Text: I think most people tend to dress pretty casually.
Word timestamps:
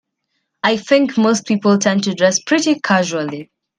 I 0.63 0.77
think 0.77 1.15
most 1.15 1.45
people 1.45 1.77
tend 1.77 2.05
to 2.05 2.15
dress 2.15 2.41
pretty 2.41 2.79
casually. 2.79 3.51